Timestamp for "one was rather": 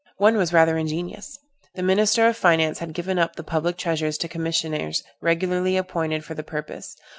0.17-0.79